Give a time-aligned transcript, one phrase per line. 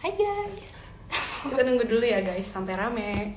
[0.00, 0.80] Hai guys.
[1.44, 3.36] Kita nunggu dulu ya guys sampai rame.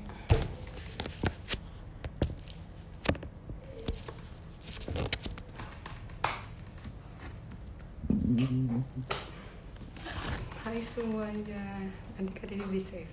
[10.64, 13.12] Hai semuanya, Andika Didi di save.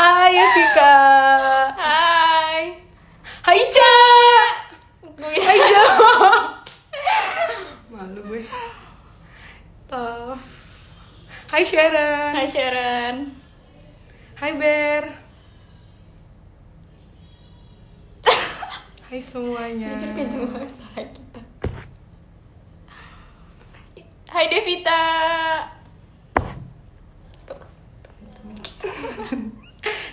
[0.00, 0.94] Hai Sika.
[1.76, 2.64] Hai.
[3.44, 3.94] Hai Ica.
[5.16, 5.84] Gue Hai Jo.
[7.90, 8.42] Malu gue.
[9.90, 10.40] Love.
[11.52, 12.32] Hai Sharon.
[12.32, 13.16] Hai Sharon.
[14.40, 15.04] Hai Ber.
[19.10, 19.94] Hai semuanya.
[19.94, 21.40] Jujur kenceng banget suara kita.
[24.26, 25.02] Hai Devita.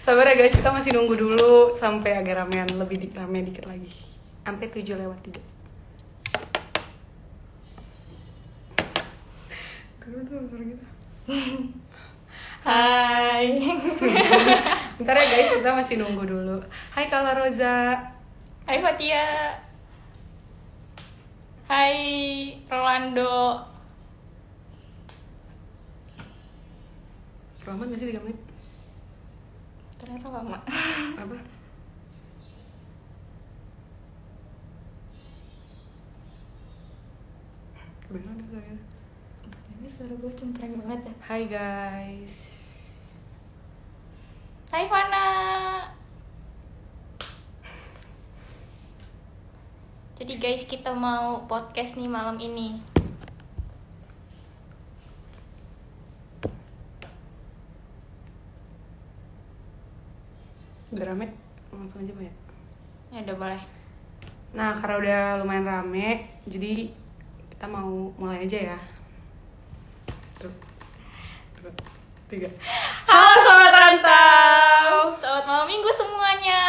[0.05, 3.89] Sabar ya guys, kita masih nunggu dulu sampai agak ramean lebih di, rame dikit lagi.
[4.45, 5.35] Sampai 7 lewat 3.
[10.63, 10.85] gitu.
[12.63, 13.47] Hai.
[14.97, 16.57] Bentar ya guys, kita masih nunggu dulu.
[16.95, 18.16] Hai Kala Roza.
[18.67, 19.55] Hai Fatia.
[21.71, 21.95] Hai
[22.67, 23.63] Rolando.
[27.63, 28.35] Selamat gak sih 3 menit?
[30.03, 30.59] Ternyata lama.
[31.23, 31.37] Apa?
[38.11, 38.83] Beneran suaranya.
[39.79, 41.15] Ini suara gue cempreng banget ya.
[41.23, 42.35] Hai guys.
[44.75, 45.27] Hai Fana.
[50.17, 52.81] Jadi guys kita mau podcast nih malam ini.
[60.89, 61.29] Udah rame?
[61.69, 62.33] Langsung aja banyak.
[63.13, 63.61] Ya udah boleh.
[64.57, 66.89] Nah, karena udah lumayan rame, jadi
[67.53, 68.77] kita mau mulai aja ya.
[70.41, 70.49] Tuh.
[72.25, 72.49] Tiga.
[73.05, 75.13] Halo Sobat Rantau!
[75.13, 76.61] Selamat malam minggu semuanya.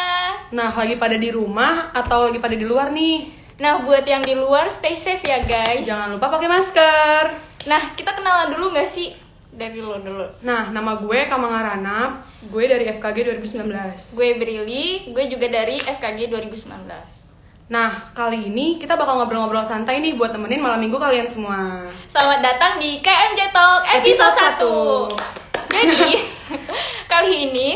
[0.53, 3.38] Nah, lagi pada di rumah atau lagi pada di luar nih?
[3.59, 5.83] Nah buat yang di luar stay safe ya guys.
[5.83, 7.23] Jangan lupa pakai masker.
[7.67, 9.11] Nah kita kenalan dulu nggak sih
[9.59, 10.23] dari lo dulu.
[10.47, 14.15] Nah, nama gue Kamanga Ranap, gue dari FKG 2019.
[14.15, 16.87] Gue Brili, gue juga dari FKG 2019.
[17.69, 21.91] Nah, kali ini kita bakal ngobrol-ngobrol santai nih buat temenin malam minggu kalian semua.
[22.07, 25.19] Selamat datang di KMJ Talk episode Episode
[25.69, 26.11] 1 Jadi,
[27.13, 27.69] kali ini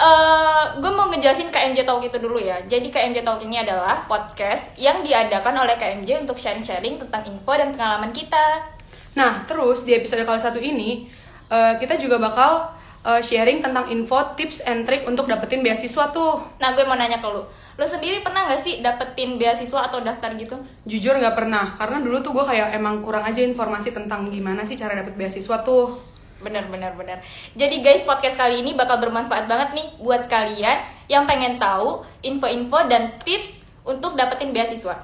[0.00, 4.72] eh gue mau ngejelasin KMJ Talk itu dulu ya Jadi KMJ Talk ini adalah podcast
[4.78, 8.78] yang diadakan oleh KMJ untuk sharing-sharing tentang info dan pengalaman kita
[9.18, 11.10] Nah, terus di episode kali satu ini
[11.50, 12.70] eh, kita juga bakal
[13.02, 16.38] eh, sharing tentang info, tips, and trick untuk dapetin beasiswa tuh.
[16.62, 17.42] Nah gue mau nanya ke lu
[17.80, 20.52] Lu sendiri pernah gak sih dapetin beasiswa atau daftar gitu?
[20.84, 24.76] Jujur nggak pernah, karena dulu tuh gue kayak emang kurang aja informasi tentang gimana sih
[24.76, 25.96] cara dapet beasiswa tuh.
[26.40, 27.20] Bener bener bener.
[27.52, 32.88] Jadi guys podcast kali ini bakal bermanfaat banget nih buat kalian yang pengen tahu info-info
[32.88, 34.96] dan tips untuk dapetin beasiswa.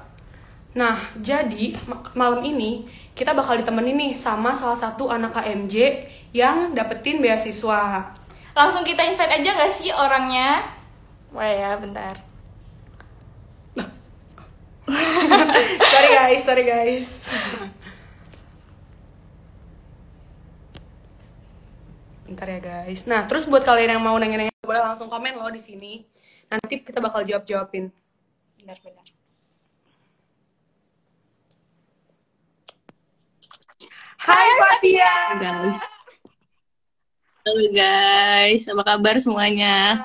[0.77, 2.85] Nah, jadi ma- malam ini
[3.17, 5.75] kita bakal ditemenin nih sama salah satu anak KMJ
[6.33, 8.13] yang dapetin beasiswa.
[8.57, 10.65] Langsung kita invite aja gak sih orangnya?
[11.33, 12.17] Wah ya bentar.
[15.91, 17.09] sorry guys, sorry guys.
[22.27, 23.07] Bentar ya guys.
[23.07, 26.03] Nah, terus buat kalian yang mau nanya-nanya boleh langsung komen loh di sini.
[26.51, 27.87] Nanti kita bakal jawab-jawabin.
[28.59, 29.07] Benar benar.
[34.19, 35.13] Hai Fatia.
[35.39, 35.79] guys.
[37.47, 40.03] Halo guys, apa kabar semuanya?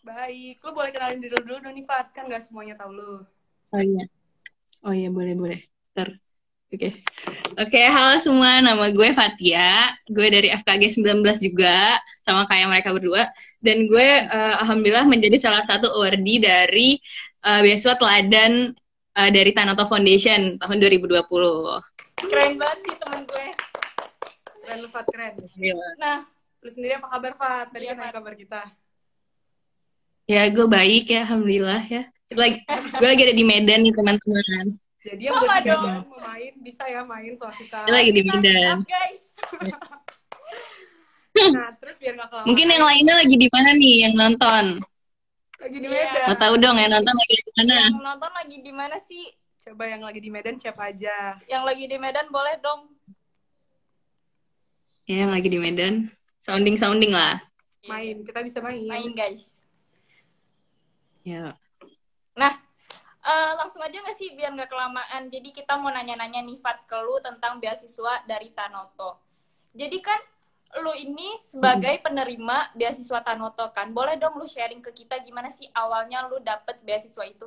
[0.00, 3.20] Baik, lu boleh kenalin diri lu dulu dong nih Fat, kan gak semuanya tahu lu.
[3.68, 4.04] Oh iya,
[4.80, 5.60] oh iya boleh boleh.
[5.92, 6.21] Ter,
[6.72, 6.88] oke,
[7.60, 7.80] oke.
[7.92, 9.92] Halo semua, nama gue Fatia.
[10.08, 13.28] Gue dari FKG 19 juga, sama kayak mereka berdua.
[13.60, 16.96] Dan gue eh, alhamdulillah menjadi salah satu awardee dari
[17.44, 18.72] eh, beasiswa teladan
[19.20, 21.20] eh, dari Tanoto Foundation tahun 2020.
[22.24, 23.46] Keren banget sih temen gue.
[24.64, 25.36] Keren lu Fat, keren.
[26.00, 26.24] Nah
[26.62, 27.66] Lu sendiri apa kabar Fat?
[27.74, 28.62] Tadi kan kabar kita.
[30.30, 32.06] Ya, gue baik ya, alhamdulillah ya.
[32.30, 34.78] Lagi, gue lagi ada di Medan nih teman-teman.
[35.02, 35.82] Jadi yang buat dong.
[35.82, 37.78] yang mau main, bisa ya main sama kita.
[37.86, 38.78] Lagi di Medan.
[38.84, 39.22] guys.
[41.32, 42.44] Nah, terus biar gak kelamaan.
[42.44, 44.64] Mungkin yang lainnya lagi di mana nih yang nonton?
[45.56, 46.04] lagi di Iya.
[46.04, 46.26] Medan.
[46.28, 47.76] Mau tahu dong yang nonton lagi di mana?
[47.80, 49.24] Yang nonton lagi di mana sih?
[49.64, 51.40] Coba yang lagi di Medan siapa aja?
[51.48, 52.80] Yang lagi di Medan boleh dong.
[55.08, 56.12] Ya, yang lagi di Medan.
[56.38, 57.40] Sounding sounding lah.
[57.88, 58.84] Main, kita bisa main.
[58.84, 59.56] Main guys.
[61.22, 61.56] Ya.
[62.34, 62.60] Nah,
[63.22, 65.30] Eh, langsung aja nggak sih biar nggak kelamaan.
[65.30, 69.22] Jadi kita mau nanya-nanya nih Fat ke lu tentang beasiswa dari Tanoto.
[69.78, 70.18] Jadi kan
[70.82, 75.70] lu ini sebagai penerima beasiswa Tanoto kan, boleh dong lu sharing ke kita gimana sih
[75.70, 77.46] awalnya lu dapet beasiswa itu?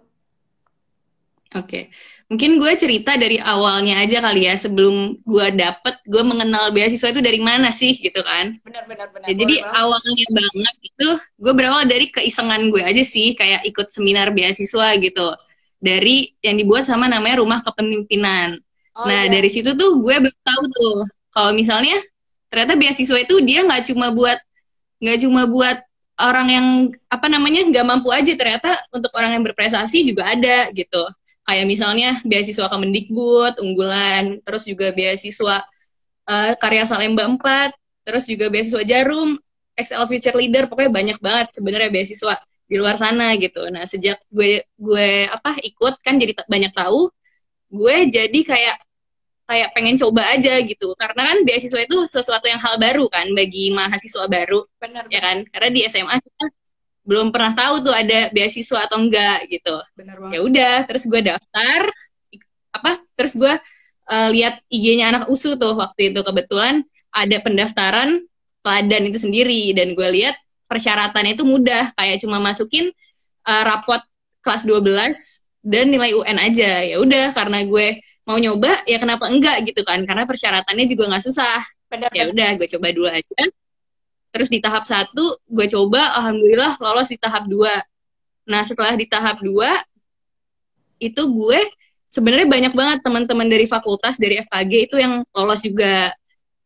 [1.60, 1.92] Oke,
[2.32, 7.20] mungkin gue cerita dari awalnya aja kali ya sebelum gue dapet gue mengenal beasiswa itu
[7.20, 8.64] dari mana sih gitu kan?
[8.64, 9.28] Benar-benar benar.
[9.28, 9.76] Ya, jadi banget.
[9.76, 15.36] awalnya banget itu gue berawal dari keisengan gue aja sih kayak ikut seminar beasiswa gitu
[15.86, 18.58] dari yang dibuat sama namanya Rumah Kepemimpinan.
[18.98, 19.32] Oh, nah iya.
[19.38, 20.98] dari situ tuh gue baru tahu tuh
[21.30, 22.02] kalau misalnya
[22.50, 24.40] ternyata beasiswa itu dia nggak cuma buat
[25.04, 25.78] nggak cuma buat
[26.16, 26.68] orang yang
[27.12, 31.04] apa namanya nggak mampu aja ternyata untuk orang yang berprestasi juga ada gitu
[31.44, 35.62] kayak misalnya beasiswa Kemendikbud unggulan terus juga beasiswa
[36.32, 39.36] eh, karya Salemba 4 terus juga beasiswa Jarum
[39.76, 43.70] XL Future Leader pokoknya banyak banget sebenarnya beasiswa di luar sana gitu.
[43.70, 47.10] Nah sejak gue gue apa ikut kan jadi banyak tahu
[47.70, 48.76] gue jadi kayak
[49.46, 50.98] kayak pengen coba aja gitu.
[50.98, 54.66] Karena kan beasiswa itu sesuatu yang hal baru kan bagi mahasiswa baru.
[54.82, 55.38] Benar ya kan?
[55.54, 56.46] Karena di SMA kita
[57.06, 59.78] belum pernah tahu tuh ada beasiswa atau enggak gitu.
[59.94, 60.48] Benar ya banget.
[60.50, 61.82] udah terus gue daftar
[62.76, 63.54] apa terus gue
[64.12, 66.20] eh, lihat IG-nya anak usu tuh waktu itu.
[66.26, 66.82] Kebetulan
[67.14, 68.10] ada pendaftaran
[68.66, 69.78] teladan itu sendiri.
[69.78, 70.36] Dan gue lihat
[70.70, 71.94] persyaratannya itu mudah.
[71.98, 72.90] Kayak cuma masukin
[73.46, 74.02] eh, rapot
[74.46, 76.86] kelas 12 dan nilai UN aja.
[76.86, 80.06] Ya udah karena gue mau nyoba ya kenapa enggak gitu kan?
[80.06, 81.62] Karena persyaratannya juga nggak susah.
[82.14, 83.42] Ya udah gue coba dulu aja.
[84.36, 87.72] Terus di tahap satu gue coba alhamdulillah lolos di tahap dua.
[88.46, 89.80] Nah setelah di tahap dua
[91.00, 91.60] itu gue
[92.10, 96.12] sebenarnya banyak banget teman-teman dari fakultas dari FKG itu yang lolos juga.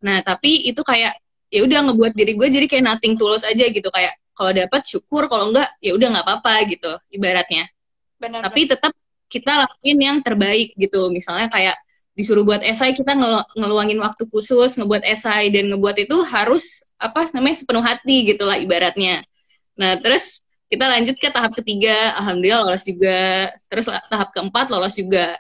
[0.02, 1.20] Nah tapi itu kayak
[1.50, 3.90] ya udah ngebuat diri gue jadi kayak nothing tulus aja gitu.
[3.90, 7.68] Kayak kalau dapat syukur kalau enggak ya udah nggak apa-apa gitu ibaratnya.
[8.22, 8.94] Benar tapi tetap
[9.30, 11.10] kita lakuin yang terbaik gitu.
[11.14, 11.76] Misalnya kayak
[12.18, 17.32] disuruh buat esai kita ngel- ngeluangin waktu khusus ngebuat esai dan ngebuat itu harus apa
[17.32, 19.24] namanya sepenuh hati gitu lah ibaratnya.
[19.80, 22.14] Nah terus kita lanjut ke tahap ketiga.
[22.20, 23.50] Alhamdulillah lolos juga.
[23.72, 25.36] Terus tahap keempat lolos juga.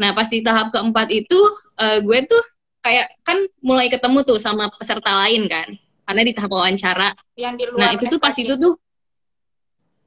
[0.00, 1.38] Nah pas di tahap keempat itu
[1.78, 2.42] eh, gue tuh
[2.82, 5.70] kayak kan mulai ketemu tuh sama peserta lain kan
[6.02, 8.42] karena di tahap wawancara yang di luar Nah itu tuh pas FKG.
[8.44, 8.74] itu tuh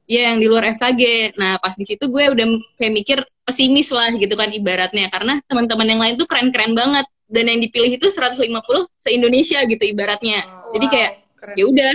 [0.06, 1.02] ya yang di luar FKG.
[1.34, 2.46] Nah pas di situ gue udah
[2.78, 7.44] kayak mikir pesimis lah gitu kan ibaratnya karena teman-teman yang lain tuh keren-keren banget dan
[7.50, 8.38] yang dipilih itu 150
[9.00, 10.44] se Indonesia gitu ibaratnya.
[10.74, 10.92] Jadi Wow.
[10.94, 11.54] kayak Keren.
[11.58, 11.90] ya udah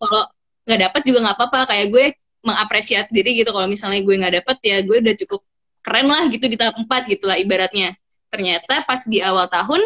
[0.00, 0.22] kalau
[0.66, 2.04] nggak dapat juga nggak apa-apa kayak gue
[2.46, 5.40] mengapresiasi diri gitu kalau misalnya gue nggak dapat ya gue udah cukup
[5.82, 7.94] keren lah gitu di tahap 4 gitu lah ibaratnya.
[8.36, 9.80] Ternyata pas di awal tahun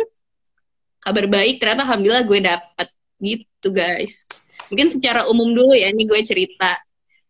[1.01, 2.89] kabar baik ternyata alhamdulillah gue dapet
[3.25, 4.29] gitu guys
[4.69, 6.77] mungkin secara umum dulu ya ini gue cerita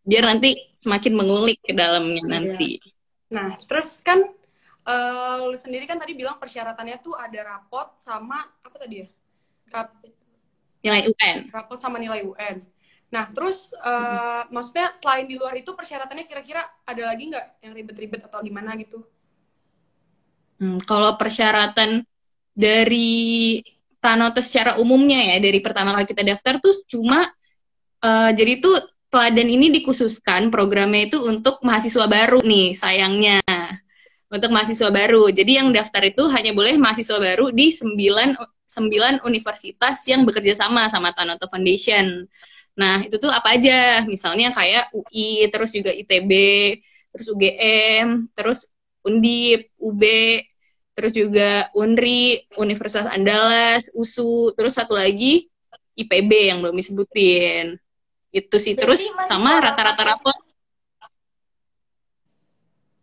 [0.03, 2.31] biar nanti semakin mengulik ke dalamnya Iya.
[2.31, 2.71] nanti
[3.31, 4.19] Nah, terus kan
[4.83, 9.07] eh, lu sendiri kan tadi bilang persyaratannya tuh ada rapot sama apa tadi ya?
[9.71, 10.03] Rap-
[10.83, 12.59] nilai UN rapot sama nilai UN.
[13.07, 18.19] Nah, terus eh, maksudnya selain di luar itu persyaratannya kira-kira ada lagi nggak yang ribet-ribet
[18.27, 18.99] atau gimana gitu?
[20.61, 22.05] Hmm, kalau persyaratan
[22.53, 23.57] dari
[23.97, 27.25] Tanoto secara umumnya ya dari pertama kali kita daftar tuh cuma
[28.01, 28.77] eh, jadi tuh
[29.09, 33.41] teladan ini dikhususkan programnya itu untuk mahasiswa baru nih sayangnya
[34.31, 35.27] untuk mahasiswa baru.
[35.33, 38.39] Jadi yang daftar itu hanya boleh mahasiswa baru di 9
[38.71, 42.23] 9 universitas yang bekerja sama sama Tanoto Foundation.
[42.79, 44.07] Nah, itu tuh apa aja?
[44.07, 46.31] Misalnya kayak UI, terus juga ITB,
[47.11, 48.71] terus UGM, terus
[49.03, 50.03] Undip, UB,
[51.01, 55.49] terus juga Unri, Universitas Andalas, USU, terus satu lagi
[55.97, 57.81] IPB yang belum disebutin.
[58.29, 58.77] Itu sih.
[58.77, 60.37] Terus Berarti sama rata-rata rapor.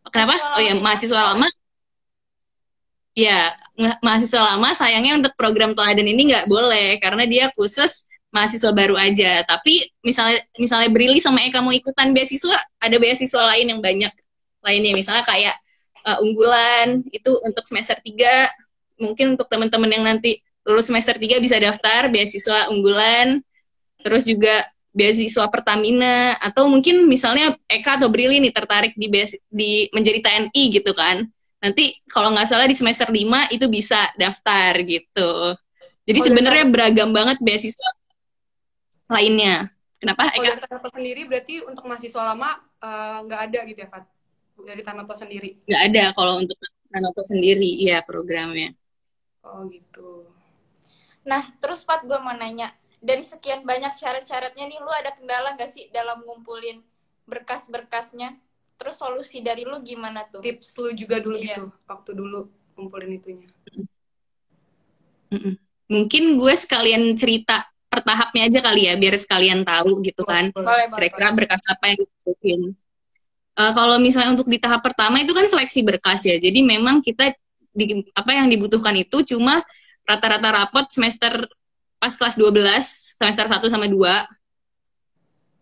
[0.09, 0.35] Kenapa?
[0.57, 1.51] Oh ya, mahasiswa lama.
[3.19, 3.51] Ya,
[3.99, 9.43] mahasiswa lama sayangnya untuk program teladan ini nggak boleh karena dia khusus mahasiswa baru aja.
[9.45, 14.13] Tapi misalnya misalnya Brili sama Eka mau ikutan beasiswa, ada beasiswa lain yang banyak
[14.63, 14.93] lainnya.
[14.95, 15.59] Misalnya kayak
[16.09, 18.49] uh, unggulan itu untuk semester 3
[18.97, 23.45] mungkin untuk teman-teman yang nanti lulus semester 3 bisa daftar beasiswa unggulan
[24.01, 24.65] terus juga
[24.99, 30.63] beasiswa Pertamina atau mungkin misalnya Eka atau Brili nih tertarik di beas- di menjadi TNI
[30.75, 31.23] gitu kan.
[31.63, 35.55] Nanti kalau nggak salah di semester 5 itu bisa daftar gitu.
[36.09, 37.91] Jadi Oh, sebenarnya beragam banget beasiswa
[39.13, 39.71] lainnya.
[39.99, 40.67] Kenapa Eka?
[40.67, 42.51] Tanoto sendiri berarti untuk mahasiswa lama
[42.83, 44.05] eh, nggak ada gitu ya, Fat?
[44.59, 45.63] Dari Tanoto sendiri.
[45.65, 46.59] nggak ada kalau untuk
[46.91, 48.75] Tanoto sendiri iya programnya
[49.45, 50.29] Oh, gitu.
[51.25, 52.69] Nah, terus Fat gue mau nanya,
[53.01, 56.85] dari sekian banyak syarat-syaratnya nih, lu ada kendala nggak sih dalam ngumpulin
[57.25, 58.37] berkas-berkasnya?
[58.79, 61.59] terus solusi dari lu gimana tuh tips lu juga dulu Iya.
[61.59, 62.47] gitu waktu dulu
[62.79, 63.51] kumpulin itunya.
[65.91, 70.55] Mungkin gue sekalian cerita per tahapnya aja kali ya, biar sekalian tahu gitu kan.
[70.95, 72.63] Kira-kira berkas apa yang dibutuhin.
[73.59, 76.39] Eh, kalau misalnya untuk di tahap pertama itu kan seleksi berkas ya.
[76.39, 77.35] Jadi memang kita
[77.75, 79.67] di, apa yang dibutuhkan itu cuma
[80.07, 81.43] rata-rata rapot semester
[81.99, 84.23] pas kelas 12, semester 1 sama 2.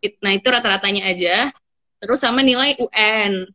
[0.05, 1.49] It- Nah, itu rata-ratanya aja.
[2.05, 3.49] Terus sama nilai UN.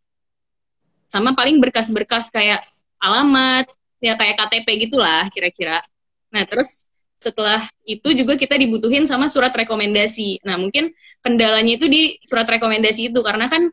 [1.05, 2.65] Sama paling berkas-berkas kayak
[2.97, 3.69] alamat,
[4.01, 5.85] ya kayak KTP gitulah kira-kira.
[6.33, 6.89] Nah, terus
[7.21, 10.41] setelah itu juga kita dibutuhin sama surat rekomendasi.
[10.41, 10.89] Nah, mungkin
[11.21, 13.69] kendalanya itu di surat rekomendasi itu karena kan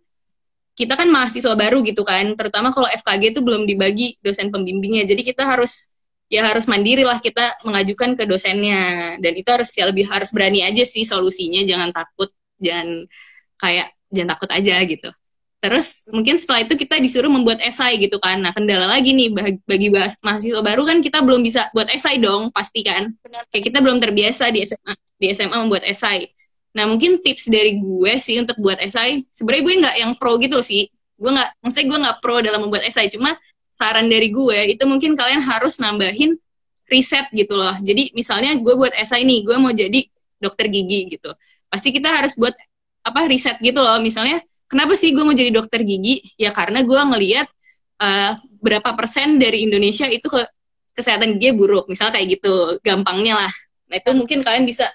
[0.78, 5.02] kita kan mahasiswa baru gitu kan, terutama kalau FKG itu belum dibagi dosen pembimbingnya.
[5.10, 5.98] Jadi kita harus
[6.30, 10.62] ya harus mandiri lah kita mengajukan ke dosennya dan itu harus ya lebih harus berani
[10.62, 12.30] aja sih solusinya, jangan takut,
[12.62, 13.10] jangan
[13.58, 15.10] kayak jangan takut aja gitu.
[15.58, 18.38] Terus mungkin setelah itu kita disuruh membuat esai gitu kan.
[18.38, 19.34] Nah, kendala lagi nih
[19.66, 19.90] bagi,
[20.22, 23.10] mahasiswa baru kan kita belum bisa buat esai dong, pasti kan
[23.50, 26.30] kayak kita belum terbiasa di SMA di SMA membuat esai.
[26.78, 30.54] Nah mungkin tips dari gue sih untuk buat esai, sebenarnya gue nggak yang pro gitu
[30.54, 30.86] loh sih.
[31.18, 33.10] Gue nggak, maksudnya gue nggak pro dalam membuat esai.
[33.10, 33.34] Cuma
[33.74, 36.38] saran dari gue itu mungkin kalian harus nambahin
[36.86, 37.74] riset gitu loh.
[37.82, 40.06] Jadi misalnya gue buat esai nih, gue mau jadi
[40.38, 41.34] dokter gigi gitu.
[41.66, 42.54] Pasti kita harus buat
[43.02, 43.98] apa riset gitu loh.
[43.98, 44.38] Misalnya
[44.70, 46.22] kenapa sih gue mau jadi dokter gigi?
[46.38, 47.50] Ya karena gue ngelihat
[47.98, 48.32] eh,
[48.62, 50.46] berapa persen dari Indonesia itu ke
[50.94, 53.52] kesehatan gigi buruk, misal kayak gitu, gampangnya lah.
[53.86, 54.86] Nah itu mungkin kalian bisa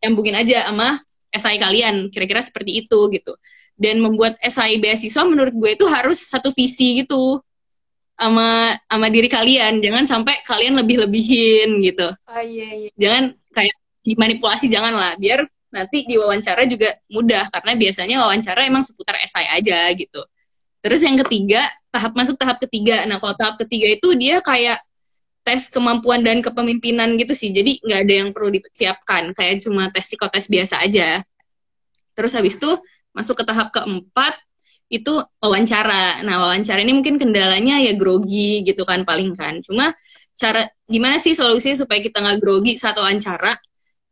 [0.00, 3.32] nyambungin aja sama esai kalian, kira-kira seperti itu gitu.
[3.80, 7.40] Dan membuat esai beasiswa menurut gue itu harus satu visi gitu
[8.20, 12.12] sama sama diri kalian, jangan sampai kalian lebih-lebihin gitu.
[12.12, 17.72] oh iya iya Jangan kayak dimanipulasi jangan lah, biar nanti di wawancara juga mudah karena
[17.78, 20.20] biasanya wawancara emang seputar esai aja gitu.
[20.84, 23.04] Terus yang ketiga, tahap masuk tahap ketiga.
[23.08, 24.80] Nah, kalau tahap ketiga itu dia kayak
[25.40, 27.50] tes kemampuan dan kepemimpinan gitu sih.
[27.50, 31.24] Jadi nggak ada yang perlu disiapkan, kayak cuma tes psikotes biasa aja.
[32.14, 32.70] Terus habis itu
[33.16, 34.36] masuk ke tahap keempat
[34.90, 36.20] itu wawancara.
[36.26, 39.62] Nah, wawancara ini mungkin kendalanya ya grogi gitu kan paling kan.
[39.62, 39.94] Cuma
[40.34, 43.54] cara gimana sih solusinya supaya kita nggak grogi saat wawancara?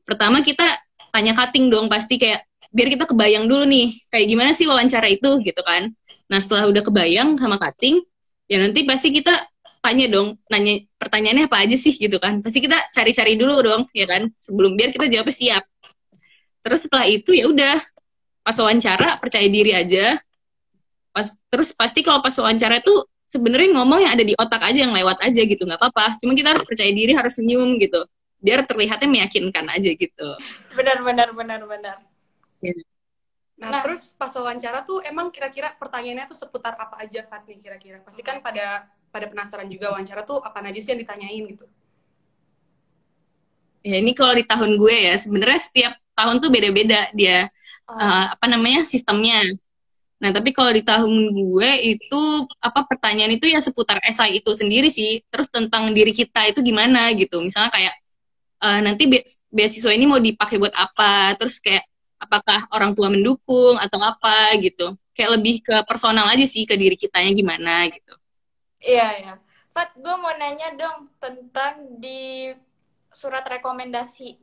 [0.07, 0.79] Pertama kita
[1.11, 5.43] tanya cutting dong pasti kayak biar kita kebayang dulu nih kayak gimana sih wawancara itu
[5.43, 5.91] gitu kan.
[6.31, 8.05] Nah, setelah udah kebayang sama cutting,
[8.47, 9.35] ya nanti pasti kita
[9.81, 12.41] tanya dong, nanya pertanyaannya apa aja sih gitu kan.
[12.43, 15.65] Pasti kita cari-cari dulu dong, ya kan, sebelum biar kita jawabnya siap.
[16.63, 17.77] Terus setelah itu ya udah
[18.43, 20.19] pas wawancara percaya diri aja.
[21.15, 22.95] Pas terus pasti kalau pas wawancara itu
[23.29, 26.17] sebenarnya ngomong yang ada di otak aja yang lewat aja gitu nggak apa-apa.
[26.21, 28.05] Cuma kita harus percaya diri, harus senyum gitu.
[28.39, 30.29] Biar terlihatnya meyakinkan aja gitu.
[30.79, 31.97] benar benar benar benar
[33.59, 33.83] Nah, Nah.
[33.83, 37.99] terus pas wawancara tuh emang kira-kira pertanyaannya tuh seputar apa aja Fat nih kira-kira?
[38.07, 41.67] Pasti kan pada pada penasaran juga wawancara tuh apa aja sih yang ditanyain gitu.
[43.87, 47.49] Ya ini kalau di tahun gue ya sebenarnya setiap tahun tuh beda-beda dia
[47.89, 49.41] Oh, eh, apa namanya sistemnya.
[50.21, 52.23] Nah, tapi kalau di tahun gue itu
[52.61, 55.25] apa pertanyaan itu ya seputar esai itu sendiri sih.
[55.33, 57.41] Terus tentang diri kita itu gimana gitu.
[57.41, 57.95] Misalnya kayak
[58.67, 61.33] eh, nanti be- beasiswa ini mau dipakai buat apa?
[61.41, 61.89] Terus kayak
[62.21, 64.93] apakah orang tua mendukung atau apa gitu.
[65.17, 68.18] Kayak lebih ke personal aja sih ke diri kitanya gimana gitu.
[68.79, 69.33] Iya, iya.
[69.75, 72.51] Fat, gue mau nanya dong tentang di
[73.11, 74.39] surat rekomendasi.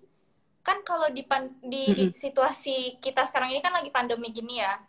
[0.66, 2.18] Kan kalau di, pan- di, di Mm-mm.
[2.18, 4.82] situasi kita sekarang ini kan lagi pandemi gini ya.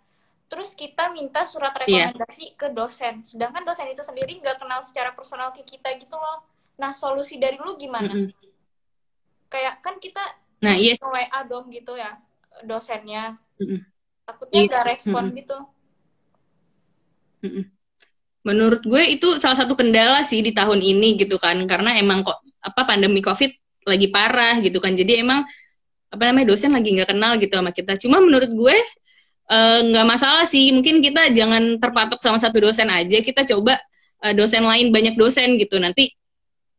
[0.46, 2.10] Terus kita minta surat Iya.
[2.14, 3.22] rekomendasi ke dosen.
[3.22, 6.42] Sedangkan dosen itu sendiri nggak kenal secara personal ke kita gitu loh.
[6.78, 8.12] Nah, solusi dari lu gimana?
[8.14, 8.30] Mm-mm.
[9.52, 10.22] Kayak kan kita
[10.64, 12.16] Nah, iya ke WA dong gitu ya
[12.64, 13.36] dosennya.
[13.60, 13.80] Mm-mm.
[14.26, 14.68] Takutnya Iya.
[14.70, 15.38] nggak respon Mm-mm.
[15.38, 15.58] gitu.
[17.44, 17.75] Mm-mm.
[18.46, 22.38] Menurut gue itu salah satu kendala sih di tahun ini gitu kan, karena emang kok
[22.62, 23.50] apa pandemi COVID
[23.90, 25.42] lagi parah gitu kan, jadi emang
[26.06, 27.98] apa namanya dosen lagi nggak kenal gitu sama kita.
[27.98, 28.76] Cuma menurut gue
[29.50, 33.82] eh, nggak masalah sih, mungkin kita jangan terpatok sama satu dosen aja, kita coba
[34.22, 35.82] eh, dosen lain banyak dosen gitu.
[35.82, 36.14] Nanti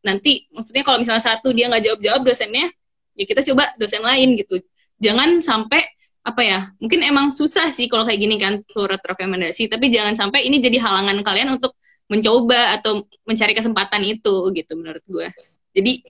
[0.07, 2.71] nanti maksudnya kalau misalnya satu dia nggak jawab jawab dosennya,
[3.19, 4.63] ya kita coba dosen lain gitu.
[5.03, 5.83] Jangan sampai
[6.27, 10.43] apa ya mungkin emang susah sih kalau kayak gini kan surat rekomendasi tapi jangan sampai
[10.43, 11.79] ini jadi halangan kalian untuk
[12.12, 15.27] mencoba atau mencari kesempatan itu gitu menurut gue
[15.72, 16.03] jadi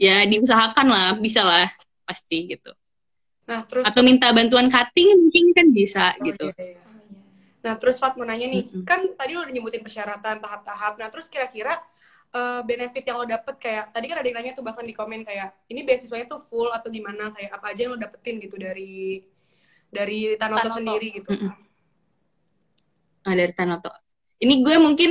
[0.00, 1.68] ya diusahakan lah bisa lah
[2.08, 2.72] pasti gitu
[3.48, 6.82] Nah, terus atau minta bantuan cutting mungkin kan bisa Oh, gitu iya, iya.
[7.64, 8.84] Nah, terus Fat mau nanya nih, Mm-mm.
[8.84, 11.00] kan tadi lo udah nyebutin persyaratan tahap-tahap.
[11.00, 11.80] Nah, terus kira-kira
[12.36, 15.24] eh, benefit yang lo dapet kayak tadi kan ada yang nanya tuh bahkan di komen
[15.24, 19.24] kayak ini beasiswanya tuh full atau gimana kayak apa aja yang lo dapetin gitu dari
[19.88, 20.76] dari Tanoto Tanoto.
[20.76, 21.28] sendiri gitu.
[21.32, 21.52] Mm-mm.
[23.24, 23.92] Nah, dari Tanoto.
[24.38, 25.10] Ini gue mungkin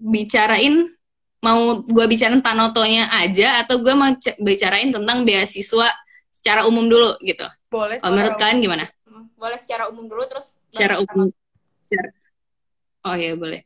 [0.00, 0.88] bicarain
[1.40, 5.88] mau gue bicarain Tanotonya aja atau gue mau c- bicarain tentang beasiswa
[6.28, 7.44] secara umum dulu gitu.
[7.68, 8.00] Boleh.
[8.00, 8.84] Kalau menurut kalian gimana?
[9.08, 11.28] Hmm, Boleh secara umum dulu terus Secara umum.
[11.82, 12.08] Secara...
[13.08, 13.64] Oh ya boleh.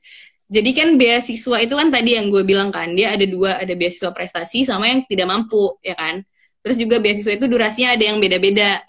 [0.49, 4.15] Jadi kan beasiswa itu kan tadi yang gue bilang kan dia ada dua, ada beasiswa
[4.15, 6.23] prestasi sama yang tidak mampu ya kan.
[6.65, 8.81] Terus juga beasiswa itu durasinya ada yang beda-beda.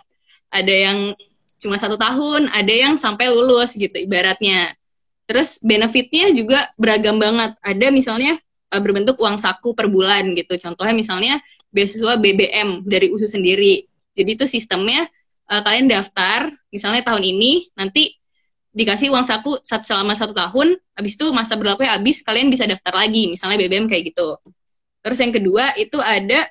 [0.54, 0.98] Ada yang
[1.62, 4.76] cuma satu tahun, ada yang sampai lulus gitu ibaratnya.
[5.26, 7.58] Terus benefitnya juga beragam banget.
[7.66, 8.38] Ada misalnya
[8.70, 10.54] eh, berbentuk uang saku per bulan gitu.
[10.62, 11.34] Contohnya misalnya
[11.74, 13.88] beasiswa BBM dari USU sendiri.
[14.14, 15.10] Jadi itu sistemnya
[15.50, 18.16] eh, kalian daftar misalnya tahun ini nanti
[18.76, 23.32] dikasih uang saku selama satu tahun, habis itu masa berlakunya habis, kalian bisa daftar lagi,
[23.32, 24.36] misalnya BBM kayak gitu.
[25.00, 26.44] Terus yang kedua itu ada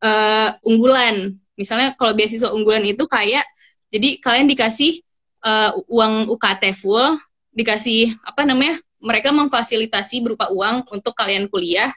[0.00, 1.28] eh, unggulan,
[1.60, 3.44] misalnya kalau beasiswa unggulan itu kayak,
[3.90, 5.02] jadi kalian dikasih
[5.44, 7.18] eh, uang UKT full,
[7.54, 11.90] dikasih apa namanya, mereka memfasilitasi berupa uang untuk kalian kuliah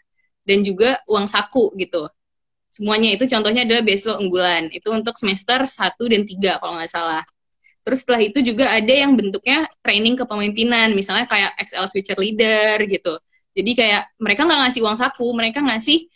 [0.43, 2.09] dan juga uang saku gitu.
[2.73, 4.73] Semuanya itu contohnya adalah beasiswa unggulan.
[4.73, 7.21] Itu untuk semester 1 dan 3 kalau nggak salah.
[7.83, 13.13] Terus setelah itu juga ada yang bentuknya training kepemimpinan, misalnya kayak XL Future Leader gitu.
[13.53, 16.09] Jadi kayak mereka nggak ngasih uang saku, mereka ngasih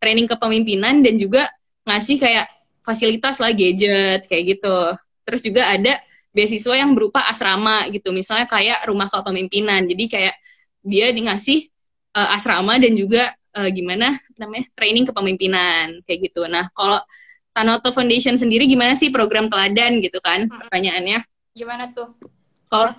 [0.00, 1.50] training kepemimpinan dan juga
[1.84, 2.46] ngasih kayak
[2.80, 4.78] fasilitas lah gadget kayak gitu.
[5.30, 6.02] Terus juga ada
[6.34, 9.86] beasiswa yang berupa asrama gitu, misalnya kayak rumah kepemimpinan.
[9.86, 10.34] Jadi kayak
[10.82, 11.58] dia di ngasih
[12.18, 16.50] eh, asrama dan juga eh, gimana namanya training kepemimpinan kayak gitu.
[16.50, 16.98] Nah kalau
[17.50, 20.66] Tanoto Foundation sendiri gimana sih program teladan gitu kan Mm-mm.
[20.66, 21.22] pertanyaannya?
[21.50, 22.06] gimana tuh?
[22.70, 22.94] Kalau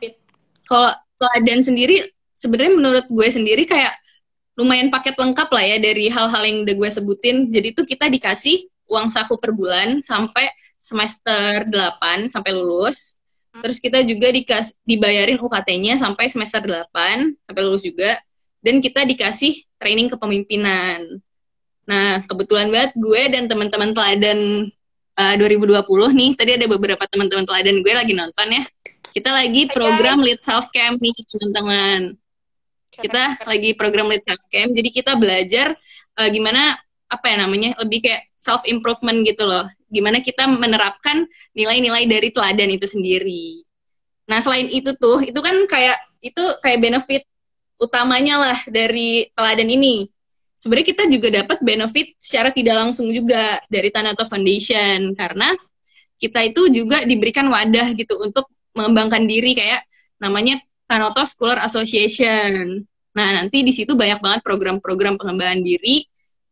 [0.67, 3.95] kalau teladan sendiri sebenarnya menurut gue sendiri kayak
[4.59, 7.35] lumayan paket lengkap lah ya dari hal-hal yang udah gue sebutin.
[7.47, 13.15] Jadi tuh kita dikasih uang saku per bulan sampai semester 8 sampai lulus.
[13.55, 13.63] Hmm.
[13.63, 18.19] Terus kita juga dikas dibayarin UKT-nya sampai semester 8 sampai lulus juga.
[18.61, 21.17] Dan kita dikasih training kepemimpinan.
[21.89, 24.69] Nah, kebetulan banget gue dan teman-teman teladan
[25.17, 25.81] uh, 2020
[26.13, 28.63] nih, tadi ada beberapa teman-teman teladan gue lagi nonton ya.
[29.11, 32.15] Kita lagi program Lead Self Camp nih, teman-teman.
[32.93, 35.73] Kita lagi program Lead Self Camp, jadi kita belajar
[36.21, 36.77] uh, gimana
[37.11, 39.67] apa ya namanya, lebih kayak self improvement gitu loh.
[39.91, 43.67] Gimana kita menerapkan nilai-nilai dari teladan itu sendiri.
[44.31, 47.27] Nah, selain itu tuh, itu kan kayak itu kayak benefit
[47.81, 50.07] utamanya lah dari teladan ini.
[50.55, 55.57] Sebenarnya kita juga dapat benefit secara tidak langsung juga dari Tanato Foundation karena
[56.21, 58.45] kita itu juga diberikan wadah gitu untuk
[58.77, 59.83] mengembangkan diri kayak
[60.21, 62.85] namanya Tanoto Scholar Association.
[63.17, 66.05] Nah, nanti di situ banyak banget program-program pengembangan diri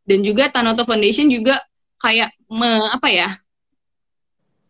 [0.09, 1.61] dan juga Tanoto Foundation juga
[2.01, 3.29] kayak me, apa ya?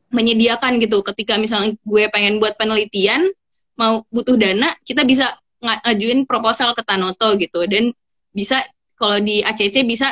[0.09, 3.29] menyediakan gitu ketika misalnya gue pengen buat penelitian
[3.77, 7.93] mau butuh dana, kita bisa nga- ngajuin proposal ke Tanoto gitu dan
[8.33, 8.65] bisa
[8.99, 10.11] kalau di ACC bisa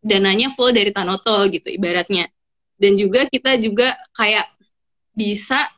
[0.00, 2.30] dananya full dari Tanoto gitu ibaratnya.
[2.78, 4.46] Dan juga kita juga kayak
[5.12, 5.68] bisa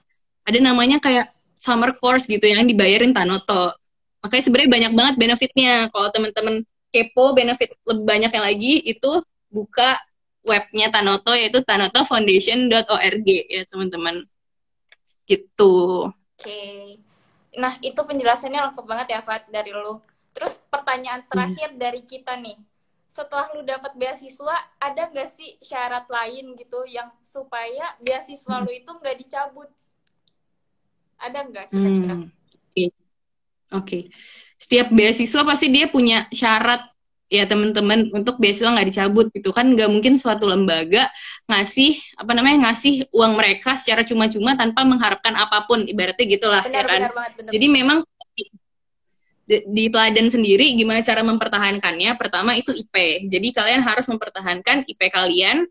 [0.45, 3.75] ada namanya kayak summer course gitu yang dibayarin Tanoto.
[4.23, 5.75] Makanya sebenarnya banyak banget benefitnya.
[5.89, 9.19] Kalau teman-teman kepo benefit lebih banyaknya lagi itu
[9.51, 9.99] buka
[10.47, 14.23] webnya Tanoto yaitu tanotofoundation.org ya teman-teman.
[15.27, 15.75] Gitu.
[16.39, 16.63] Oke.
[17.55, 19.99] Nah, itu penjelasannya lengkap banget ya, Fat, dari lu.
[20.35, 22.59] Terus pertanyaan terakhir dari kita nih.
[23.09, 28.91] Setelah lu dapat beasiswa, ada nggak sih syarat lain gitu yang supaya beasiswa lu itu
[28.91, 29.71] nggak dicabut?
[31.23, 32.15] Ada nggak kira-kira?
[32.19, 32.27] Hmm,
[32.75, 32.85] Oke.
[33.71, 33.99] Oke.
[34.65, 36.89] Setiap beasiswa pasti dia punya syarat
[37.29, 39.69] ya teman-teman untuk beasiswa nggak dicabut gitu kan.
[39.77, 41.13] Nggak mungkin suatu lembaga
[41.45, 46.81] ngasih apa namanya ngasih uang mereka secara cuma-cuma tanpa mengharapkan apa pun ibaratnya gitulah ya
[46.81, 47.13] kan.
[47.13, 47.51] Benar-benar banget, benar.
[47.53, 47.99] jadi memang
[49.45, 52.17] di, di teladan sendiri gimana cara mempertahankannya?
[52.17, 55.69] Pertama itu IP jadi kalian harus mempertahankan IP kalian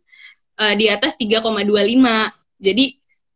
[0.62, 1.50] eh, di atas 3,25
[2.62, 2.86] jadi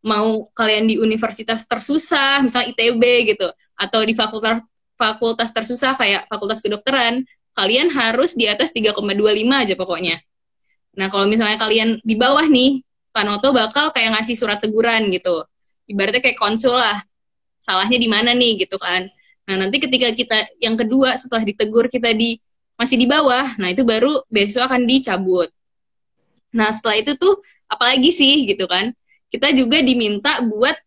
[0.06, 4.62] mau kalian di universitas tersusah misalnya ITB gitu atau di fakultas
[4.97, 8.97] fakultas tersusah kayak fakultas kedokteran kalian harus di atas 3,25
[9.49, 10.17] aja pokoknya.
[10.97, 12.81] Nah kalau misalnya kalian di bawah nih
[13.13, 15.41] Panoto bakal kayak ngasih surat teguran gitu.
[15.89, 17.01] Ibaratnya kayak konsul lah
[17.57, 19.10] salahnya di mana nih gitu kan.
[19.49, 22.38] Nah nanti ketika kita yang kedua setelah ditegur kita di
[22.77, 25.49] masih di bawah nah itu baru beasiswa akan dicabut.
[26.53, 28.93] Nah setelah itu tuh apalagi sih gitu kan.
[29.33, 30.77] Kita juga diminta buat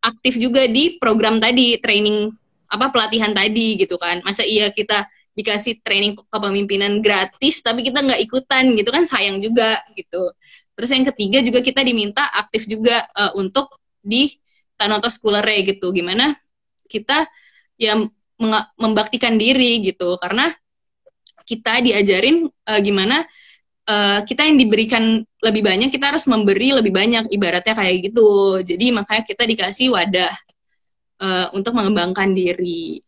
[0.00, 2.32] aktif juga di program tadi training
[2.74, 4.20] apa pelatihan tadi gitu kan.
[4.26, 9.82] Masa iya kita dikasih training kepemimpinan gratis tapi kita nggak ikutan gitu kan sayang juga
[9.94, 10.30] gitu.
[10.74, 14.34] Terus yang ketiga juga kita diminta aktif juga uh, untuk di
[14.74, 15.94] Tanoto Schoolere gitu.
[15.94, 16.34] Gimana
[16.90, 17.26] kita
[17.78, 17.98] ya
[18.78, 20.18] membaktikan diri gitu.
[20.18, 20.50] Karena
[21.44, 23.22] kita diajarin eh, gimana
[23.86, 27.30] eh, kita yang diberikan lebih banyak kita harus memberi lebih banyak.
[27.30, 28.60] Ibaratnya kayak gitu.
[28.66, 30.32] Jadi makanya kita dikasih wadah
[31.22, 33.02] eh, untuk mengembangkan diri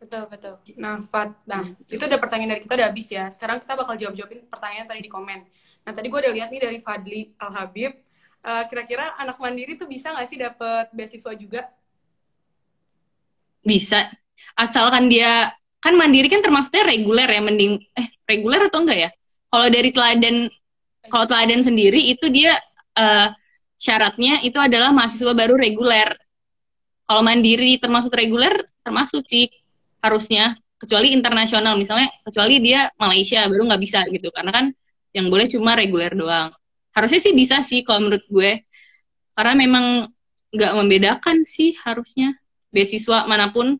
[0.00, 3.28] betul betul Nah, Fat, nah itu udah pertanyaan dari kita udah habis ya.
[3.28, 5.44] Sekarang kita bakal jawab-jawabin pertanyaan tadi di komen.
[5.84, 7.92] Nah, tadi gue udah lihat nih dari Fadli Al-Habib.
[8.40, 11.68] Eh, kira-kira anak mandiri tuh bisa nggak sih dapet beasiswa juga?
[13.64, 14.08] bisa
[14.56, 19.10] asalkan dia kan mandiri kan termasuknya reguler ya mending eh reguler atau enggak ya
[19.52, 20.36] kalau dari teladan
[21.08, 22.56] kalau teladan sendiri itu dia
[22.96, 23.28] eh,
[23.80, 26.08] syaratnya itu adalah mahasiswa baru reguler
[27.10, 29.50] kalau mandiri termasuk reguler termasuk sih
[29.98, 30.54] harusnya.
[30.78, 34.30] Kecuali internasional misalnya kecuali dia Malaysia baru nggak bisa gitu.
[34.30, 34.66] Karena kan
[35.10, 36.54] yang boleh cuma reguler doang.
[36.94, 38.62] Harusnya sih bisa sih kalau menurut gue.
[39.34, 40.06] Karena memang
[40.54, 42.38] nggak membedakan sih harusnya.
[42.70, 43.74] Beasiswa mana pun.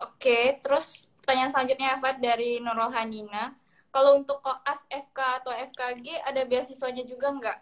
[0.00, 3.52] Oke, terus pertanyaan selanjutnya Fat dari Nurul Hanina.
[3.92, 7.58] Kalau untuk koas FK atau FKG ada beasiswanya juga nggak?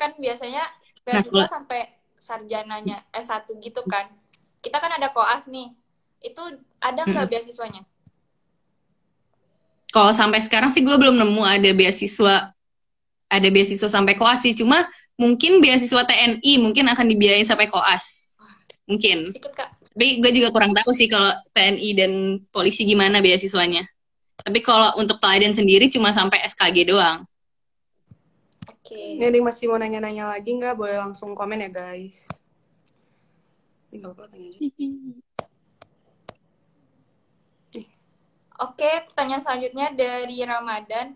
[0.00, 0.64] Kan biasanya
[1.04, 4.12] beasiswa kalau- sampai sarjananya S1 gitu kan.
[4.60, 5.72] Kita kan ada koas nih.
[6.20, 6.44] Itu
[6.78, 7.88] ada nggak beasiswanya?
[9.90, 12.54] kalau sampai sekarang sih gue belum nemu ada beasiswa
[13.30, 14.86] ada beasiswa sampai koas sih cuma
[15.18, 18.34] mungkin beasiswa TNI mungkin akan dibiayain sampai koas
[18.86, 19.70] mungkin Ikut Kak.
[19.94, 22.12] tapi gue juga kurang tahu sih kalau TNI dan
[22.54, 23.84] polisi gimana beasiswanya
[24.40, 27.26] tapi kalau untuk teladan sendiri cuma sampai SKG doang
[28.90, 29.14] Oke.
[29.14, 30.74] Ini ada yang masih mau nanya-nanya lagi nggak?
[30.74, 32.26] Boleh langsung komen ya guys.
[33.94, 34.66] Ini nggak apa-apa tanya aja.
[38.66, 41.14] Oke, pertanyaan selanjutnya dari Ramadan.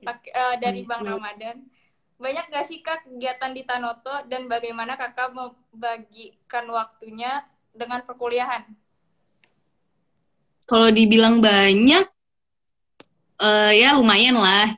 [0.00, 1.68] Pak- eh, dari Bang Ramadan.
[2.16, 7.44] Banyak gak sih Kak kegiatan di Tanoto dan bagaimana Kakak membagikan waktunya
[7.76, 8.64] dengan perkuliahan?
[10.70, 12.06] kalau dibilang banyak
[13.42, 14.70] eh ya lumayan lah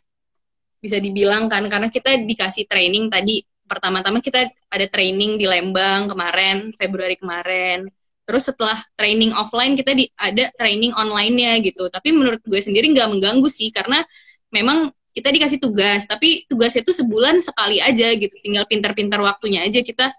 [0.83, 3.47] bisa dibilang kan karena kita dikasih training tadi.
[3.63, 7.87] Pertama-tama kita ada training di Lembang kemarin Februari kemarin.
[8.27, 11.87] Terus setelah training offline kita di, ada training online-nya gitu.
[11.87, 14.03] Tapi menurut gue sendiri nggak mengganggu sih karena
[14.51, 16.05] memang kita dikasih tugas.
[16.11, 18.35] Tapi tugasnya itu sebulan sekali aja gitu.
[18.43, 20.11] Tinggal pintar-pintar waktunya aja kita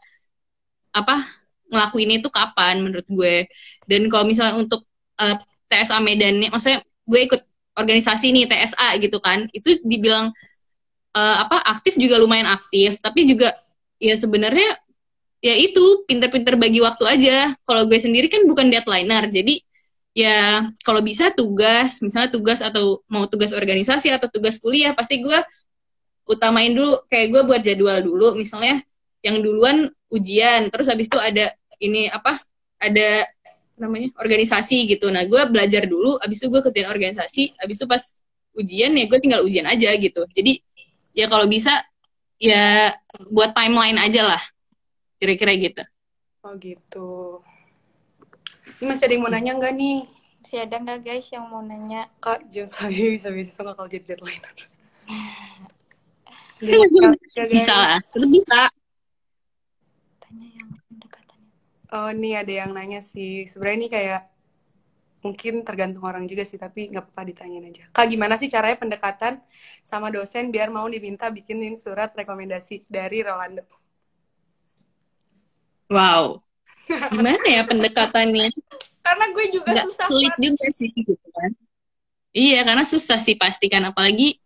[0.96, 1.26] apa
[1.70, 3.46] ngelakuin itu kapan menurut gue.
[3.86, 4.88] Dan kalau misalnya untuk
[5.20, 5.36] eh,
[5.68, 7.42] TSA Medan maksudnya gue ikut
[7.74, 10.30] organisasi nih TSA gitu kan, itu dibilang
[11.14, 13.54] eh, apa aktif juga lumayan aktif, tapi juga
[14.02, 14.78] ya sebenarnya
[15.44, 17.38] ya itu pinter-pinter bagi waktu aja.
[17.68, 19.60] Kalau gue sendiri kan bukan deadlineer, jadi
[20.14, 25.40] ya kalau bisa tugas, misalnya tugas atau mau tugas organisasi atau tugas kuliah, pasti gue
[26.30, 28.80] utamain dulu kayak gue buat jadwal dulu, misalnya
[29.24, 32.40] yang duluan ujian, terus habis itu ada ini apa?
[32.80, 33.28] Ada
[33.80, 35.10] namanya organisasi gitu.
[35.10, 38.04] Nah, gue belajar dulu, abis itu gue kerjain organisasi, abis itu pas
[38.54, 40.24] ujian ya gue tinggal ujian aja gitu.
[40.30, 40.62] Jadi
[41.14, 41.80] ya kalau bisa
[42.42, 42.92] ya
[43.30, 44.42] buat timeline aja lah,
[45.22, 45.84] kira-kira gitu.
[46.44, 47.40] Oh gitu.
[48.82, 50.00] Ini masih ada yang mau nanya nggak nih?
[50.44, 52.10] Masih ada nggak guys yang mau nanya?
[52.20, 54.44] Kak, jam saya bisa beasiswa nggak kalau jadi deadline?
[57.52, 58.72] Bisa lah, tetap bisa.
[60.24, 61.52] Tanya yang pendekatannya.
[61.92, 63.44] Oh, nih ada yang nanya sih.
[63.52, 64.22] Sebenarnya ini kayak
[65.24, 67.84] mungkin tergantung orang juga sih, tapi nggak apa-apa ditanyain aja.
[67.96, 69.40] Kak, gimana sih caranya pendekatan
[69.80, 73.64] sama dosen biar mau diminta bikinin surat rekomendasi dari Rolando?
[75.88, 76.44] Wow.
[77.16, 78.52] Gimana ya pendekatannya?
[79.00, 80.44] Karena gue juga Nggak susah sulit Fat.
[80.44, 81.52] juga sih gitu kan.
[82.34, 84.42] Iya, karena susah sih pastikan apalagi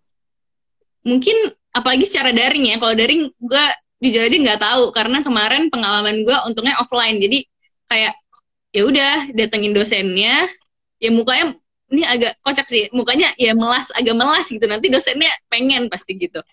[1.02, 1.34] mungkin
[1.74, 2.76] apalagi secara daring ya.
[2.78, 3.66] Kalau daring gue
[4.04, 7.18] jujur aja nggak tahu karena kemarin pengalaman gue untungnya offline.
[7.18, 7.48] Jadi
[7.90, 8.14] kayak
[8.76, 10.46] ya udah datengin dosennya,
[10.98, 11.56] ya mukanya
[11.88, 12.92] ini agak kocak sih.
[12.92, 14.64] Mukanya ya melas agak melas gitu.
[14.68, 16.44] Nanti dosennya pengen pasti gitu.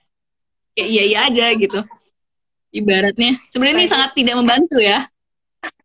[0.78, 1.80] Ya iya iya aja gitu.
[2.74, 5.07] Ibaratnya sebenarnya ini sangat tidak membantu ya.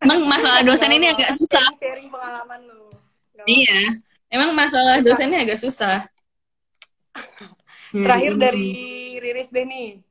[0.02, 1.65] Emang masalah dosen ini agak susah.
[1.80, 2.89] Sharing pengalaman lu.
[3.48, 3.95] Iya,
[4.28, 6.04] emang masalah dosennya agak susah.
[7.95, 8.41] Terakhir Hmm.
[8.43, 8.72] dari
[9.17, 10.04] Riris deh nih.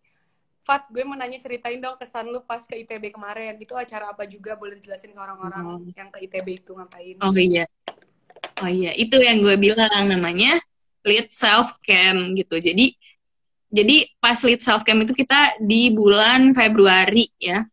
[0.65, 3.57] Fat, gue mau nanya ceritain dong kesan lu pas ke ITB kemarin.
[3.57, 7.17] Itu acara apa juga boleh dijelasin ke orang-orang yang ke ITB itu ngapain?
[7.25, 7.65] Oh iya,
[8.43, 10.59] oh iya, itu yang gue bilang namanya
[11.07, 12.59] lead self cam gitu.
[12.59, 12.95] Jadi,
[13.69, 17.65] jadi pas lead self cam itu kita di bulan Februari ya.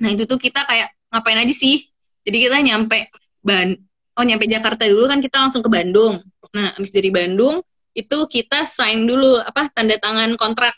[0.00, 1.88] Nah itu tuh kita kayak ngapain aja sih?
[2.26, 3.08] Jadi kita nyampe
[3.46, 3.78] Ban,
[4.18, 6.18] oh nyampe Jakarta dulu kan kita langsung ke Bandung.
[6.50, 7.62] Nah abis dari Bandung
[7.96, 10.76] itu kita sign dulu apa tanda tangan kontrak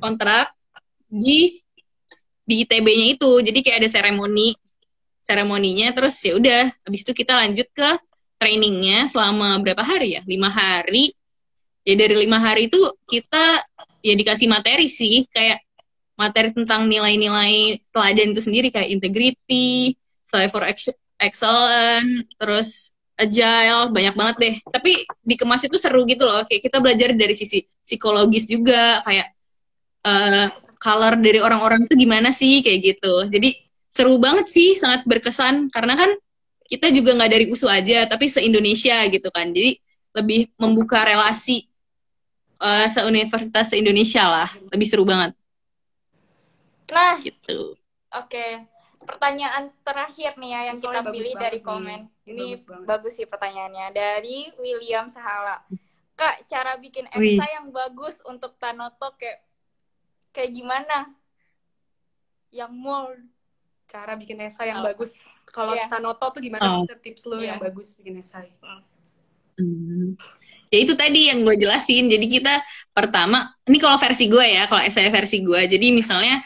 [0.00, 0.50] kontrak
[1.06, 1.60] di
[2.42, 3.30] di ITB-nya itu.
[3.44, 4.56] Jadi kayak ada seremoni
[5.20, 7.90] seremoninya terus ya udah habis itu kita lanjut ke
[8.40, 10.24] trainingnya selama berapa hari ya?
[10.24, 11.12] Lima hari.
[11.84, 13.64] Ya dari lima hari itu kita
[14.00, 15.60] ya dikasih materi sih kayak
[16.16, 24.14] materi tentang nilai-nilai teladan itu sendiri kayak integrity, strive for ex- excellent, terus agile, banyak
[24.16, 24.54] banget deh.
[24.68, 26.44] Tapi dikemas itu seru gitu loh.
[26.48, 29.28] Kayak kita belajar dari sisi psikologis juga, kayak
[30.04, 30.48] uh,
[30.80, 33.14] color dari orang-orang itu gimana sih, kayak gitu.
[33.28, 33.56] Jadi
[33.88, 35.68] seru banget sih, sangat berkesan.
[35.68, 36.10] Karena kan
[36.70, 39.50] kita juga nggak dari USU aja, tapi se-Indonesia gitu kan.
[39.50, 39.82] Jadi
[40.14, 41.66] lebih membuka relasi
[42.62, 44.48] uh, se-universitas se-Indonesia lah.
[44.70, 45.34] Lebih seru banget.
[46.90, 47.74] Nah, gitu.
[48.14, 48.66] Oke.
[49.00, 51.64] Pertanyaan terakhir nih ya yang Soalnya kita pilih dari nih.
[51.66, 52.00] komen.
[52.22, 52.86] Ini Ini bagus banget.
[52.86, 55.66] bagus sih pertanyaannya dari William Sahala.
[56.14, 57.08] Kak, cara bikin.
[57.10, 59.40] EXA yang bagus untuk Tanoto kayak
[60.30, 61.10] kayak gimana?
[62.54, 63.14] Yang more
[63.90, 64.86] Cara bikin esai yang Oh.
[64.86, 65.18] bagus.
[65.50, 65.90] Kalau Iya.
[65.90, 66.86] Tanoto tuh gimana Oh.
[66.86, 67.54] bisa tips lu Iya.
[67.54, 68.48] yang bagus bikin esai?
[69.58, 70.16] Hmm.
[70.70, 72.06] Ya itu tadi yang gue jelasin.
[72.06, 72.62] Jadi kita
[72.94, 75.60] pertama, ini kalau versi gue ya, kalau saya versi gue.
[75.66, 76.38] Jadi misalnya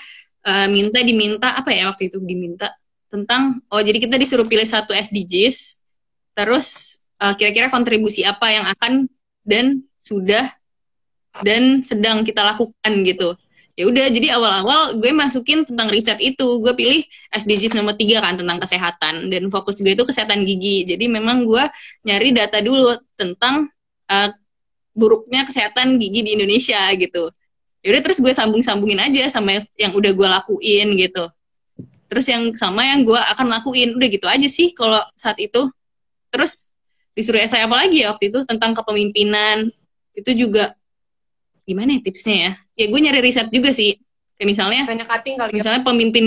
[0.44, 2.68] eh, minta diminta apa ya waktu itu diminta
[3.08, 5.80] tentang oh jadi kita disuruh pilih satu SDGs,
[6.32, 9.08] terus eh, kira-kira kontribusi apa yang akan
[9.44, 10.48] dan sudah
[11.44, 13.36] dan sedang kita lakukan gitu.
[13.74, 17.02] Ya udah, jadi awal-awal gue masukin tentang riset itu, gue pilih
[17.34, 20.86] SDGs nomor tiga kan tentang kesehatan dan fokus gue itu kesehatan gigi.
[20.86, 21.64] Jadi memang gue
[22.06, 23.66] nyari data dulu tentang
[24.06, 24.30] uh,
[24.94, 27.34] buruknya kesehatan gigi di Indonesia gitu.
[27.82, 31.26] Ya udah terus gue sambung-sambungin aja sama yang udah gue lakuin gitu.
[32.06, 35.66] Terus yang sama yang gue akan lakuin udah gitu aja sih kalau saat itu.
[36.30, 36.70] Terus
[37.18, 39.70] disuruh esai apa lagi ya waktu itu tentang kepemimpinan
[40.14, 40.78] itu juga
[41.64, 42.52] gimana ya tipsnya ya?
[42.76, 43.96] Ya gue nyari riset juga sih.
[44.36, 45.54] Kayak misalnya Tanya cutting kali ya.
[45.54, 46.24] misalnya pemimpin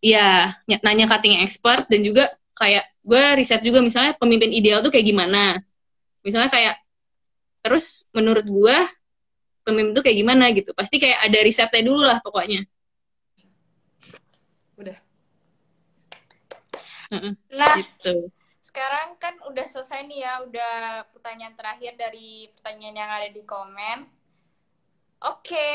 [0.00, 0.26] ya
[0.64, 5.04] ny- nanya cutting expert dan juga kayak gue riset juga misalnya pemimpin ideal tuh kayak
[5.04, 5.60] gimana
[6.24, 6.74] misalnya kayak
[7.60, 8.76] terus menurut gue
[9.60, 12.64] pemimpin tuh kayak gimana gitu pasti kayak ada risetnya dulu lah pokoknya
[14.76, 14.96] Udah.
[17.12, 18.28] Heeh, Nah, gitu
[18.76, 20.74] sekarang kan udah selesai nih ya, udah
[21.16, 24.04] pertanyaan terakhir dari pertanyaan yang ada di komen.
[25.24, 25.72] Oke.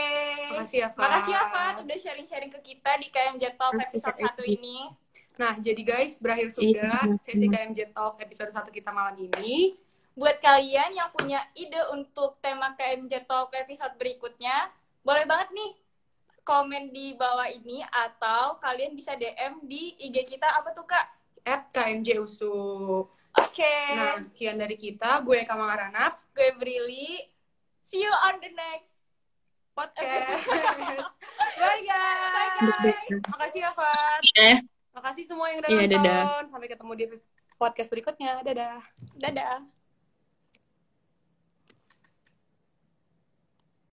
[0.53, 1.01] Makasih ya, Fat.
[1.09, 4.53] Makasih ya, Fat, udah sharing-sharing ke kita di KMJ Talk Makasih, episode Kak 1 Eki.
[4.53, 4.77] ini.
[5.41, 7.25] Nah, jadi guys, berakhir Iya, sudah sama-sama.
[7.25, 9.73] sesi KMJ Talk episode 1 kita malam ini.
[10.13, 14.69] Buat kalian yang punya ide untuk tema KMJ Talk episode berikutnya,
[15.01, 15.73] boleh banget nih
[16.45, 21.20] komen di bawah ini atau kalian bisa DM di IG kita apa tuh Kak?
[21.43, 22.53] At KMJ USU.
[23.31, 25.21] Oke, Nah, sekian dari kita.
[25.21, 26.19] Gue Kamang Aranap.
[26.31, 27.19] gue Brili.
[27.83, 28.91] See you on the next
[29.71, 30.27] Podcast.
[31.59, 32.19] Bye, guys.
[32.27, 32.51] Bye,
[32.83, 32.99] guys.
[33.25, 34.21] Makasih ya, Fat.
[34.37, 34.57] eh
[34.91, 35.95] Makasih semua yang udah Iya, nonton.
[35.97, 36.23] dadah.
[36.47, 37.05] Sampai ketemu di
[37.55, 38.43] podcast berikutnya.
[38.43, 38.83] Dadah.
[39.15, 39.80] Dadah.